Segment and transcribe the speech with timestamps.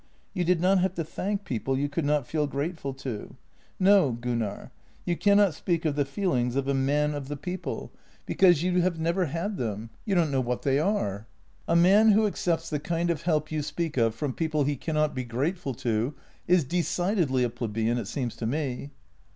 [0.33, 3.35] You did not have to thank people you could not feel grateful to.
[3.79, 4.71] No, Gun nar,
[5.05, 8.63] you cannot speak of the feelings of a man of the people, JENNY 72 because
[8.63, 11.27] you have never had them— you don't know what they are.""
[11.67, 15.13] A man who accepts the kind of help you speak of from people he cannot
[15.13, 16.15] be grateful to
[16.47, 18.89] is decidedly a plebeian, it seems to me."